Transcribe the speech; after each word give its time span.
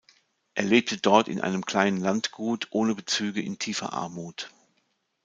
Er 0.55 0.63
lebte 0.63 0.97
dort 0.97 1.27
in 1.27 1.41
einem 1.41 1.63
kleinen 1.63 1.97
Landgut 1.97 2.69
ohne 2.71 2.95
Bezüge 2.95 3.39
in 3.43 3.59
tiefer 3.59 3.93
Armut. 3.93 4.49